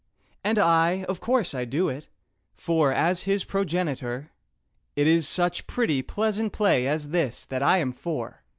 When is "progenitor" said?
3.43-4.31